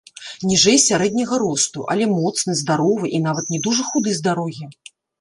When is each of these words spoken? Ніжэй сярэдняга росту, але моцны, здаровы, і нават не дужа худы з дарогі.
Ніжэй 0.51 0.79
сярэдняга 0.83 1.39
росту, 1.43 1.85
але 1.95 2.09
моцны, 2.15 2.57
здаровы, 2.65 3.13
і 3.19 3.23
нават 3.29 3.45
не 3.57 3.63
дужа 3.71 3.89
худы 3.95 4.19
з 4.19 4.29
дарогі. 4.31 4.65